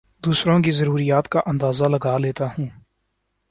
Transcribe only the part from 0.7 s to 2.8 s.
ضروریات کا اندازہ لگا لیتا ہوں